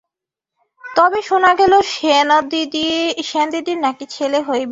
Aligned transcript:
তবে 0.83 1.19
শোনা 1.21 1.51
গেল, 1.53 1.73
সেনদিদির 3.23 3.77
নাকি 3.77 4.05
ছেলে 4.15 4.39
হইবে। 4.39 4.59